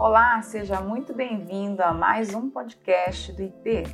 Olá, 0.00 0.40
seja 0.40 0.80
muito 0.80 1.12
bem-vindo 1.12 1.82
a 1.82 1.92
mais 1.92 2.34
um 2.34 2.48
podcast 2.48 3.30
do 3.34 3.42
IP. 3.42 3.84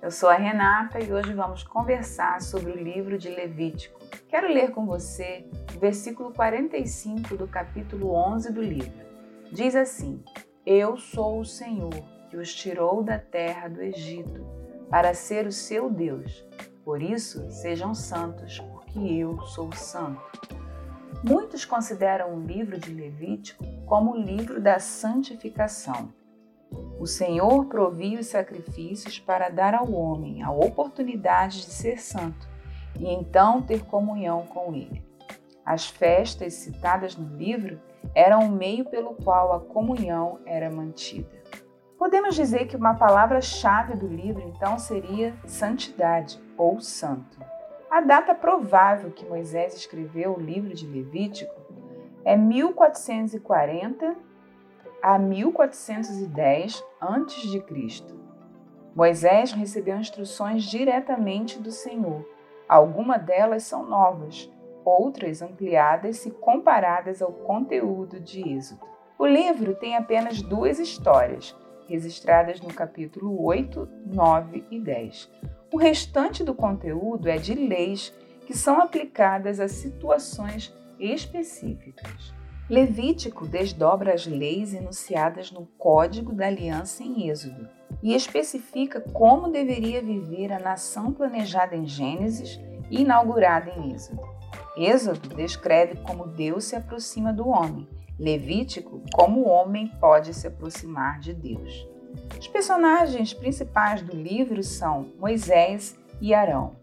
Eu 0.00 0.10
sou 0.10 0.30
a 0.30 0.34
Renata 0.34 0.98
e 0.98 1.12
hoje 1.12 1.34
vamos 1.34 1.62
conversar 1.62 2.40
sobre 2.40 2.72
o 2.72 2.82
livro 2.82 3.18
de 3.18 3.28
Levítico. 3.28 4.00
Quero 4.26 4.48
ler 4.48 4.70
com 4.70 4.86
você 4.86 5.46
o 5.76 5.78
versículo 5.78 6.32
45 6.32 7.36
do 7.36 7.46
capítulo 7.46 8.10
11 8.10 8.50
do 8.50 8.62
livro. 8.62 9.04
Diz 9.52 9.76
assim: 9.76 10.24
Eu 10.64 10.96
sou 10.96 11.40
o 11.40 11.44
Senhor 11.44 11.92
que 12.30 12.38
os 12.38 12.54
tirou 12.54 13.02
da 13.02 13.18
terra 13.18 13.68
do 13.68 13.82
Egito 13.82 14.42
para 14.88 15.12
ser 15.12 15.46
o 15.46 15.52
seu 15.52 15.90
Deus. 15.90 16.42
Por 16.82 17.02
isso, 17.02 17.50
sejam 17.50 17.94
santos, 17.94 18.58
porque 18.60 18.98
eu 18.98 19.38
sou 19.42 19.70
santo. 19.72 20.59
Muitos 21.22 21.66
consideram 21.66 22.34
o 22.34 22.40
livro 22.40 22.78
de 22.78 22.92
Levítico 22.94 23.62
como 23.84 24.12
o 24.12 24.16
livro 24.16 24.58
da 24.58 24.78
santificação. 24.78 26.12
O 26.98 27.06
Senhor 27.06 27.66
provia 27.66 28.18
os 28.18 28.28
sacrifícios 28.28 29.18
para 29.18 29.50
dar 29.50 29.74
ao 29.74 29.92
homem 29.92 30.42
a 30.42 30.50
oportunidade 30.50 31.58
de 31.58 31.70
ser 31.72 31.98
santo 32.00 32.48
e 32.98 33.06
então 33.06 33.60
ter 33.60 33.84
comunhão 33.84 34.46
com 34.46 34.74
ele. 34.74 35.04
As 35.64 35.88
festas 35.88 36.54
citadas 36.54 37.14
no 37.14 37.36
livro 37.36 37.78
eram 38.14 38.40
o 38.40 38.50
meio 38.50 38.86
pelo 38.86 39.14
qual 39.14 39.52
a 39.52 39.60
comunhão 39.60 40.38
era 40.46 40.70
mantida. 40.70 41.28
Podemos 41.98 42.34
dizer 42.34 42.66
que 42.66 42.76
uma 42.76 42.94
palavra-chave 42.94 43.94
do 43.94 44.08
livro 44.08 44.40
então 44.40 44.78
seria 44.78 45.34
santidade 45.46 46.40
ou 46.56 46.80
santo. 46.80 47.38
A 47.90 48.00
data 48.00 48.36
provável 48.36 49.10
que 49.10 49.26
Moisés 49.26 49.74
escreveu 49.74 50.36
o 50.36 50.40
livro 50.40 50.72
de 50.72 50.86
Levítico 50.86 51.52
é 52.24 52.36
1440 52.36 54.14
a 55.02 55.18
1410 55.18 56.84
a.C. 57.00 58.04
Moisés 58.94 59.50
recebeu 59.52 59.96
instruções 59.96 60.62
diretamente 60.62 61.58
do 61.58 61.72
Senhor. 61.72 62.24
Algumas 62.68 63.20
delas 63.24 63.64
são 63.64 63.84
novas, 63.84 64.48
outras 64.84 65.42
ampliadas 65.42 66.18
se 66.18 66.30
comparadas 66.30 67.20
ao 67.20 67.32
conteúdo 67.32 68.20
de 68.20 68.48
Êxodo. 68.48 68.86
O 69.18 69.26
livro 69.26 69.74
tem 69.74 69.96
apenas 69.96 70.40
duas 70.40 70.78
histórias, 70.78 71.56
registradas 71.88 72.60
no 72.60 72.72
capítulo 72.72 73.44
8, 73.44 73.88
9 74.06 74.64
e 74.70 74.78
10. 74.78 75.28
O 75.72 75.76
restante 75.76 76.42
do 76.42 76.54
conteúdo 76.54 77.28
é 77.28 77.36
de 77.36 77.54
leis 77.54 78.12
que 78.46 78.56
são 78.56 78.80
aplicadas 78.80 79.60
a 79.60 79.68
situações 79.68 80.74
específicas. 80.98 82.34
Levítico 82.68 83.46
desdobra 83.46 84.14
as 84.14 84.26
leis 84.26 84.74
enunciadas 84.74 85.50
no 85.50 85.66
Código 85.78 86.32
da 86.32 86.46
Aliança 86.46 87.02
em 87.02 87.28
Êxodo 87.28 87.68
e 88.02 88.14
especifica 88.14 89.00
como 89.00 89.50
deveria 89.50 90.02
viver 90.02 90.52
a 90.52 90.58
nação 90.58 91.12
planejada 91.12 91.76
em 91.76 91.86
Gênesis 91.86 92.60
e 92.90 93.02
inaugurada 93.02 93.70
em 93.70 93.92
Êxodo. 93.92 94.22
Êxodo 94.76 95.34
descreve 95.34 95.96
como 96.02 96.26
Deus 96.26 96.64
se 96.64 96.76
aproxima 96.76 97.32
do 97.32 97.48
homem, 97.48 97.88
Levítico, 98.20 99.00
como 99.14 99.40
o 99.40 99.48
homem 99.48 99.88
pode 99.98 100.34
se 100.34 100.46
aproximar 100.46 101.20
de 101.20 101.32
Deus. 101.32 101.88
Os 102.38 102.48
personagens 102.48 103.34
principais 103.34 104.02
do 104.02 104.16
livro 104.16 104.62
são 104.62 105.08
Moisés 105.18 105.98
e 106.20 106.34
Arão. 106.34 106.76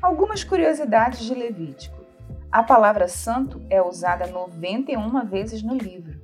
Algumas 0.00 0.44
curiosidades 0.44 1.20
de 1.20 1.34
Levítico. 1.34 1.98
A 2.50 2.62
palavra 2.62 3.08
santo 3.08 3.60
é 3.68 3.82
usada 3.82 4.26
91 4.26 5.26
vezes 5.26 5.62
no 5.62 5.76
livro. 5.76 6.20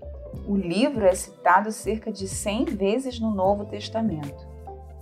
O 0.46 0.56
livro 0.56 1.04
é 1.06 1.14
citado 1.14 1.70
cerca 1.70 2.10
de 2.10 2.26
100 2.26 2.64
vezes 2.66 3.20
no 3.20 3.30
Novo 3.30 3.64
Testamento. 3.66 4.46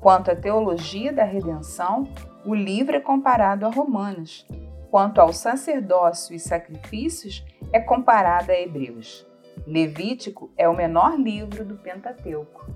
Quanto 0.00 0.30
à 0.30 0.36
teologia 0.36 1.12
da 1.12 1.24
redenção, 1.24 2.08
o 2.44 2.54
livro 2.54 2.96
é 2.96 3.00
comparado 3.00 3.64
a 3.64 3.70
Romanos. 3.70 4.46
Quanto 4.90 5.20
ao 5.20 5.32
sacerdócio 5.32 6.34
e 6.34 6.38
sacrifícios, 6.38 7.44
é 7.72 7.80
comparado 7.80 8.50
a 8.50 8.54
Hebreus. 8.54 9.26
Levítico 9.66 10.50
é 10.56 10.68
o 10.68 10.76
menor 10.76 11.18
livro 11.18 11.64
do 11.64 11.76
Pentateuco. 11.76 12.66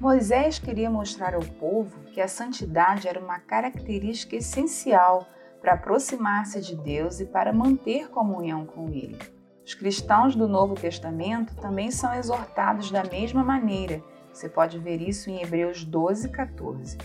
Moisés 0.00 0.58
queria 0.58 0.88
mostrar 0.88 1.34
ao 1.34 1.42
povo 1.42 2.00
que 2.06 2.22
a 2.22 2.26
santidade 2.26 3.06
era 3.06 3.20
uma 3.20 3.38
característica 3.38 4.34
essencial 4.34 5.28
para 5.60 5.74
aproximar-se 5.74 6.58
de 6.62 6.74
Deus 6.74 7.20
e 7.20 7.26
para 7.26 7.52
manter 7.52 8.08
comunhão 8.08 8.64
com 8.64 8.88
Ele. 8.88 9.18
Os 9.62 9.74
cristãos 9.74 10.34
do 10.34 10.48
Novo 10.48 10.74
Testamento 10.74 11.54
também 11.56 11.90
são 11.90 12.14
exortados 12.14 12.90
da 12.90 13.04
mesma 13.04 13.44
maneira. 13.44 14.02
Você 14.32 14.48
pode 14.48 14.78
ver 14.78 15.02
isso 15.02 15.28
em 15.28 15.42
Hebreus 15.42 15.84
12, 15.84 16.30
14. 16.30 16.96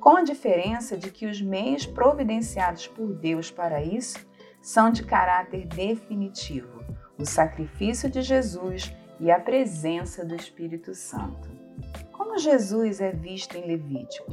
Com 0.00 0.16
a 0.16 0.22
diferença 0.22 0.96
de 0.96 1.10
que 1.10 1.26
os 1.26 1.42
meios 1.42 1.84
providenciados 1.84 2.86
por 2.86 3.12
Deus 3.12 3.50
para 3.50 3.82
isso 3.82 4.26
são 4.62 4.90
de 4.90 5.04
caráter 5.04 5.66
definitivo: 5.66 6.82
o 7.18 7.26
sacrifício 7.26 8.08
de 8.08 8.22
Jesus 8.22 8.90
e 9.20 9.30
a 9.30 9.38
presença 9.38 10.24
do 10.24 10.34
Espírito 10.34 10.94
Santo. 10.94 11.57
Como 12.28 12.38
Jesus 12.38 13.00
é 13.00 13.10
visto 13.10 13.56
em 13.56 13.66
Levítico? 13.66 14.30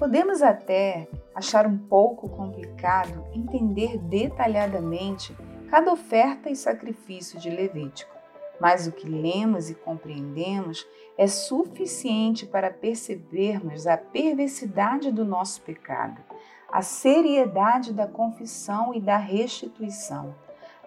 Podemos 0.00 0.42
até 0.42 1.06
achar 1.32 1.64
um 1.64 1.78
pouco 1.78 2.28
complicado 2.28 3.24
entender 3.32 3.98
detalhadamente 3.98 5.32
cada 5.70 5.92
oferta 5.92 6.50
e 6.50 6.56
sacrifício 6.56 7.38
de 7.38 7.50
Levítico, 7.50 8.12
mas 8.60 8.88
o 8.88 8.92
que 8.92 9.08
lemos 9.08 9.70
e 9.70 9.76
compreendemos 9.76 10.84
é 11.16 11.28
suficiente 11.28 12.46
para 12.46 12.68
percebermos 12.68 13.86
a 13.86 13.96
perversidade 13.96 15.12
do 15.12 15.24
nosso 15.24 15.62
pecado, 15.62 16.20
a 16.68 16.82
seriedade 16.82 17.92
da 17.92 18.08
confissão 18.08 18.92
e 18.92 19.00
da 19.00 19.18
restituição, 19.18 20.34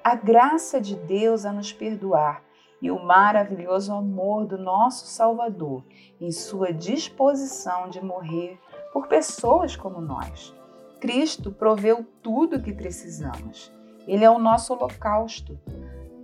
a 0.04 0.14
graça 0.14 0.82
de 0.82 0.94
Deus 0.98 1.46
a 1.46 1.54
nos 1.54 1.72
perdoar 1.72 2.44
e 2.82 2.92
o 2.92 3.04
maravilhoso 3.04 3.94
amor 3.94 4.46
do 4.46 4.58
nosso 4.58 5.08
Salvador 5.08 5.84
em 6.20 6.32
sua 6.32 6.72
disposição 6.72 7.90
de 7.90 8.04
morrer 8.04 8.60
por 8.94 9.08
pessoas 9.08 9.76
como 9.76 10.00
nós. 10.00 10.54
Cristo 11.00 11.52
proveu 11.52 12.06
tudo 12.22 12.58
o 12.58 12.62
que 12.62 12.74
precisamos. 12.74 13.72
Ele 14.08 14.24
é 14.24 14.30
o 14.30 14.40
nosso 14.40 14.74
holocausto. 14.74 15.60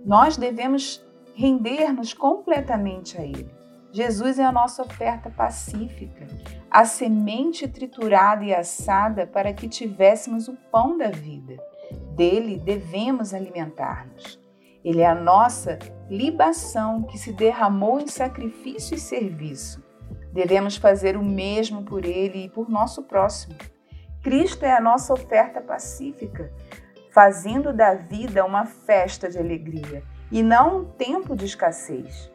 Nós 0.04 0.36
devemos 0.36 1.04
render-nos 1.34 2.14
completamente 2.14 3.18
a 3.18 3.24
Ele. 3.24 3.50
Jesus 3.92 4.40
é 4.40 4.44
a 4.44 4.50
nossa 4.50 4.82
oferta 4.82 5.30
pacífica, 5.30 6.26
a 6.68 6.84
semente 6.84 7.68
triturada 7.68 8.44
e 8.44 8.52
assada 8.52 9.26
para 9.26 9.52
que 9.52 9.68
tivéssemos 9.68 10.48
o 10.48 10.56
pão 10.72 10.98
da 10.98 11.10
vida. 11.10 11.56
Dele 12.16 12.56
devemos 12.58 13.32
alimentar-nos. 13.32 14.43
Ele 14.84 15.00
é 15.00 15.06
a 15.06 15.14
nossa 15.14 15.78
libação 16.10 17.02
que 17.04 17.16
se 17.16 17.32
derramou 17.32 17.98
em 17.98 18.06
sacrifício 18.06 18.94
e 18.94 19.00
serviço. 19.00 19.82
Devemos 20.32 20.76
fazer 20.76 21.16
o 21.16 21.24
mesmo 21.24 21.84
por 21.84 22.04
ele 22.04 22.44
e 22.44 22.48
por 22.48 22.68
nosso 22.68 23.04
próximo. 23.04 23.54
Cristo 24.22 24.64
é 24.64 24.76
a 24.76 24.80
nossa 24.80 25.12
oferta 25.12 25.60
pacífica, 25.60 26.52
fazendo 27.10 27.72
da 27.72 27.94
vida 27.94 28.44
uma 28.44 28.66
festa 28.66 29.30
de 29.30 29.38
alegria 29.38 30.02
e 30.30 30.42
não 30.42 30.80
um 30.80 30.84
tempo 30.84 31.34
de 31.34 31.46
escassez. 31.46 32.30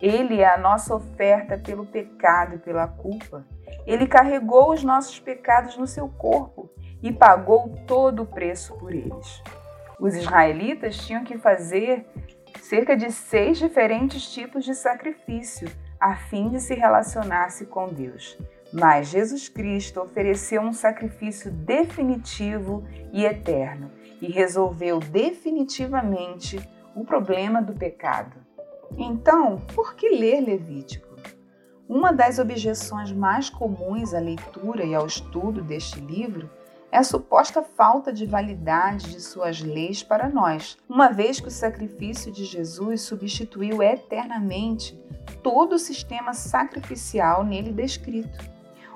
Ele 0.00 0.40
é 0.40 0.54
a 0.54 0.58
nossa 0.58 0.94
oferta 0.94 1.58
pelo 1.58 1.84
pecado 1.84 2.54
e 2.54 2.58
pela 2.58 2.86
culpa. 2.86 3.44
Ele 3.84 4.06
carregou 4.06 4.72
os 4.72 4.84
nossos 4.84 5.18
pecados 5.18 5.76
no 5.76 5.86
seu 5.86 6.08
corpo 6.08 6.70
e 7.02 7.12
pagou 7.12 7.74
todo 7.86 8.22
o 8.22 8.26
preço 8.26 8.74
por 8.76 8.92
eles. 8.92 9.42
Os 10.00 10.14
israelitas 10.14 10.96
tinham 10.98 11.24
que 11.24 11.36
fazer 11.38 12.06
cerca 12.60 12.96
de 12.96 13.10
seis 13.10 13.58
diferentes 13.58 14.32
tipos 14.32 14.64
de 14.64 14.74
sacrifício 14.74 15.68
a 16.00 16.14
fim 16.14 16.48
de 16.48 16.60
se 16.60 16.74
relacionar-se 16.74 17.66
com 17.66 17.88
Deus. 17.88 18.38
Mas 18.72 19.08
Jesus 19.08 19.48
Cristo 19.48 20.00
ofereceu 20.00 20.60
um 20.60 20.72
sacrifício 20.72 21.50
definitivo 21.50 22.84
e 23.12 23.24
eterno 23.24 23.90
e 24.20 24.30
resolveu 24.30 25.00
definitivamente 25.00 26.58
o 26.94 27.04
problema 27.04 27.62
do 27.62 27.72
pecado. 27.72 28.36
Então, 28.96 29.56
por 29.74 29.94
que 29.94 30.10
ler 30.10 30.40
Levítico? 30.40 31.08
Uma 31.88 32.12
das 32.12 32.38
objeções 32.38 33.10
mais 33.10 33.48
comuns 33.48 34.12
à 34.12 34.20
leitura 34.20 34.84
e 34.84 34.94
ao 34.94 35.06
estudo 35.06 35.62
deste 35.62 35.98
livro 36.00 36.50
é 36.90 36.98
a 36.98 37.04
suposta 37.04 37.62
falta 37.62 38.12
de 38.12 38.24
validade 38.24 39.10
de 39.10 39.20
suas 39.20 39.60
leis 39.60 40.02
para 40.02 40.28
nós, 40.28 40.78
uma 40.88 41.08
vez 41.08 41.38
que 41.38 41.48
o 41.48 41.50
sacrifício 41.50 42.32
de 42.32 42.44
Jesus 42.44 43.02
substituiu 43.02 43.82
eternamente 43.82 44.98
todo 45.42 45.74
o 45.74 45.78
sistema 45.78 46.32
sacrificial 46.32 47.44
nele 47.44 47.72
descrito. 47.72 48.38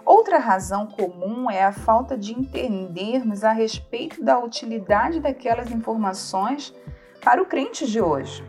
Outra 0.04 0.38
razão 0.38 0.86
comum 0.86 1.50
é 1.50 1.62
a 1.62 1.72
falta 1.72 2.16
de 2.16 2.32
entendermos 2.32 3.44
a 3.44 3.52
respeito 3.52 4.22
da 4.22 4.38
utilidade 4.38 5.20
daquelas 5.20 5.70
informações 5.70 6.74
para 7.22 7.40
o 7.40 7.46
crente 7.46 7.86
de 7.86 8.00
hoje. 8.00 8.44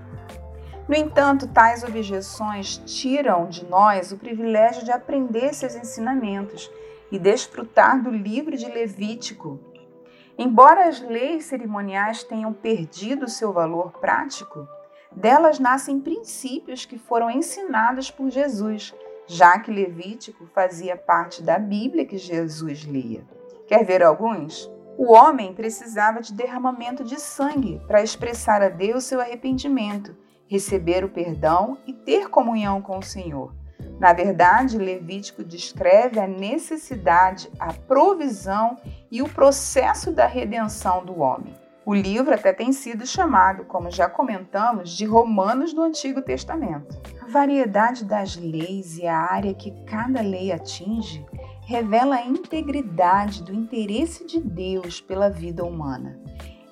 No 0.88 0.96
entanto, 0.96 1.48
tais 1.48 1.84
objeções 1.84 2.78
tiram 2.86 3.48
de 3.48 3.66
nós 3.66 4.12
o 4.12 4.18
privilégio 4.18 4.84
de 4.84 4.92
aprender 4.92 5.46
esses 5.46 5.76
ensinamentos 5.76 6.70
e 7.14 7.20
desfrutar 7.20 8.02
do 8.02 8.10
livro 8.10 8.58
de 8.58 8.66
Levítico. 8.66 9.60
Embora 10.36 10.88
as 10.88 11.00
leis 11.00 11.46
cerimoniais 11.46 12.24
tenham 12.24 12.52
perdido 12.52 13.30
seu 13.30 13.54
valor 13.54 13.92
prático, 14.00 14.68
delas 15.12 15.60
nascem 15.60 16.02
princípios 16.02 16.86
que 16.86 16.98
foram 16.98 17.30
ensinados 17.30 18.10
por 18.10 18.32
Jesus, 18.32 18.96
já 19.28 19.60
que 19.60 19.72
Levítico 19.72 20.48
fazia 20.56 20.98
parte 20.98 21.44
da 21.44 21.60
Bíblia 21.60 22.04
que 22.04 22.18
Jesus 22.18 22.80
lia. 22.80 23.24
Quer 23.68 23.86
ver 23.86 24.02
alguns? 24.02 24.68
O 24.98 25.14
homem 25.14 25.54
precisava 25.54 26.20
de 26.20 26.34
derramamento 26.34 27.04
de 27.04 27.22
sangue 27.22 27.80
para 27.86 28.02
expressar 28.02 28.64
a 28.64 28.70
Deus 28.70 29.04
seu 29.04 29.22
arrependimento, 29.22 30.18
receber 30.48 31.06
o 31.06 31.10
perdão 31.10 31.78
e 31.86 31.94
ter 31.94 32.28
comunhão 32.28 32.82
com 32.82 32.98
o 32.98 33.04
Senhor. 33.04 33.54
Na 34.04 34.12
verdade, 34.12 34.78
Levítico 34.78 35.46
descreve 35.46 36.20
a 36.20 36.28
necessidade, 36.28 37.50
a 37.58 37.72
provisão 37.72 38.76
e 39.10 39.22
o 39.22 39.30
processo 39.30 40.12
da 40.12 40.28
redenção 40.28 41.06
do 41.06 41.22
homem. 41.22 41.56
O 41.86 41.94
livro 41.94 42.34
até 42.34 42.52
tem 42.52 42.74
sido 42.74 43.08
chamado, 43.08 43.64
como 43.64 43.90
já 43.90 44.10
comentamos, 44.10 44.90
de 44.90 45.06
Romanos 45.06 45.72
do 45.72 45.82
Antigo 45.82 46.22
Testamento. 46.22 47.00
A 47.22 47.28
variedade 47.28 48.04
das 48.04 48.36
leis 48.36 48.98
e 48.98 49.08
a 49.08 49.18
área 49.18 49.54
que 49.54 49.72
cada 49.86 50.20
lei 50.20 50.52
atinge 50.52 51.26
revela 51.66 52.18
a 52.18 52.26
integridade 52.26 53.42
do 53.42 53.54
interesse 53.54 54.28
de 54.28 54.42
Deus 54.42 55.00
pela 55.00 55.30
vida 55.30 55.64
humana. 55.64 56.20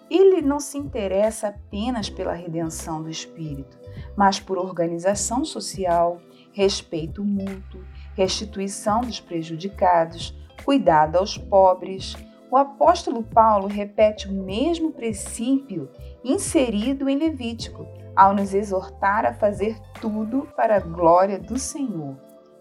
Ele 0.10 0.42
não 0.42 0.60
se 0.60 0.78
interessa 0.78 1.48
apenas 1.48 2.10
pela 2.10 2.34
redenção 2.34 3.02
do 3.02 3.10
espírito, 3.10 3.80
mas 4.18 4.38
por 4.38 4.58
organização 4.58 5.46
social, 5.46 6.20
respeito 6.52 7.24
mútuo, 7.24 7.84
restituição 8.16 9.02
dos 9.02 9.20
prejudicados, 9.20 10.36
cuidado 10.64 11.18
aos 11.18 11.38
pobres. 11.38 12.16
O 12.50 12.58
apóstolo 12.58 13.24
Paulo 13.24 13.68
repete 13.68 14.28
o 14.28 14.34
mesmo 14.34 14.92
princípio 14.92 15.90
inserido 16.24 17.10
em 17.10 17.18
Levítico, 17.18 17.88
ao 18.16 18.36
nos 18.36 18.54
exortar 18.54 19.26
a 19.26 19.34
fazer 19.34 19.80
tudo 20.02 20.48
para 20.56 20.76
a 20.76 20.80
glória 20.80 21.40
do 21.40 21.58
Senhor. 21.58 22.18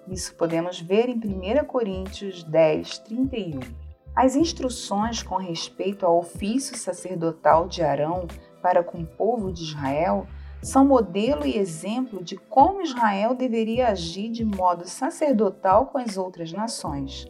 Isso 0.09 0.35
podemos 0.37 0.81
ver 0.81 1.09
em 1.09 1.17
1 1.17 1.65
Coríntios 1.65 2.43
10, 2.45 2.99
31. 2.99 3.61
As 4.15 4.35
instruções 4.35 5.23
com 5.23 5.37
respeito 5.37 6.05
ao 6.05 6.19
ofício 6.19 6.77
sacerdotal 6.77 7.69
de 7.69 7.83
Arão 7.83 8.27
para 8.61 8.83
com 8.83 8.99
o 8.99 9.07
povo 9.07 9.53
de 9.53 9.63
Israel 9.63 10.27
são 10.63 10.85
modelo 10.85 11.47
e 11.47 11.57
exemplo 11.57 12.23
de 12.23 12.37
como 12.37 12.83
Israel 12.83 13.35
deveria 13.35 13.89
agir 13.89 14.31
de 14.31 14.45
modo 14.45 14.89
sacerdotal 14.89 15.87
com 15.87 15.99
as 15.99 16.17
outras 16.17 16.53
nações. 16.53 17.27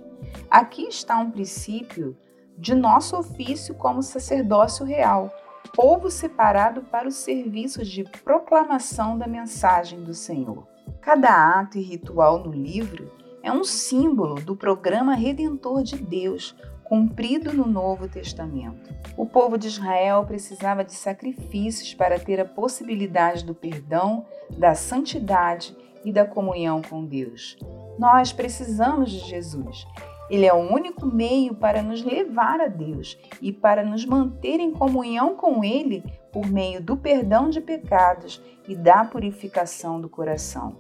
Aqui 0.51 0.83
está 0.83 1.19
um 1.19 1.31
princípio 1.31 2.17
de 2.59 2.75
nosso 2.75 3.17
ofício 3.17 3.75
como 3.75 4.03
sacerdócio 4.03 4.85
real, 4.85 5.33
povo 5.75 6.11
separado 6.11 6.83
para 6.83 7.09
os 7.09 7.15
serviços 7.15 7.89
de 7.89 8.05
proclamação 8.25 9.17
da 9.17 9.27
mensagem 9.27 10.03
do 10.03 10.13
Senhor. 10.13 10.67
Cada 11.01 11.61
ato 11.61 11.79
e 11.79 11.81
ritual 11.81 12.41
no 12.41 12.53
livro 12.53 13.11
é 13.43 13.51
um 13.51 13.65
símbolo 13.65 14.35
do 14.35 14.55
programa 14.55 15.15
redentor 15.15 15.83
de 15.83 15.97
Deus, 15.97 16.55
cumprido 16.91 17.53
no 17.53 17.69
Novo 17.69 18.09
Testamento. 18.09 18.93
O 19.17 19.25
povo 19.25 19.57
de 19.57 19.69
Israel 19.69 20.25
precisava 20.27 20.83
de 20.83 20.93
sacrifícios 20.93 21.95
para 21.95 22.19
ter 22.19 22.41
a 22.41 22.45
possibilidade 22.45 23.45
do 23.45 23.55
perdão, 23.55 24.27
da 24.59 24.75
santidade 24.75 25.77
e 26.05 26.13
da 26.13 26.25
comunhão 26.25 26.83
com 26.83 27.05
Deus. 27.05 27.57
Nós 27.97 28.33
precisamos 28.33 29.09
de 29.09 29.21
Jesus. 29.21 29.87
Ele 30.29 30.45
é 30.45 30.53
o 30.53 30.69
único 30.69 31.07
meio 31.07 31.55
para 31.55 31.81
nos 31.81 32.03
levar 32.03 32.61
a 32.61 32.67
Deus 32.67 33.17
e 33.41 33.53
para 33.53 33.85
nos 33.85 34.05
manter 34.05 34.59
em 34.59 34.73
comunhão 34.73 35.37
com 35.37 35.63
Ele 35.63 36.03
por 36.33 36.49
meio 36.49 36.83
do 36.83 36.97
perdão 36.97 37.51
de 37.51 37.61
pecados 37.61 38.43
e 38.67 38.75
da 38.75 39.05
purificação 39.05 40.01
do 40.01 40.09
coração. 40.09 40.77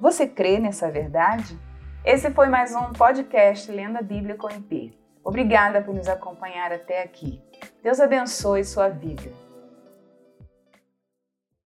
Você 0.00 0.26
crê 0.26 0.58
nessa 0.58 0.90
verdade? 0.90 1.56
Esse 2.04 2.32
foi 2.32 2.48
mais 2.48 2.74
um 2.74 2.92
podcast 2.92 3.70
Lendo 3.70 3.98
a 3.98 4.02
Bíblia 4.02 4.34
com 4.34 4.50
IP. 4.50 5.01
Obrigada 5.24 5.82
por 5.82 5.94
nos 5.94 6.08
acompanhar 6.08 6.72
até 6.72 7.02
aqui. 7.02 7.40
Deus 7.82 8.00
abençoe 8.00 8.64
sua 8.64 8.88
vida. 8.88 9.41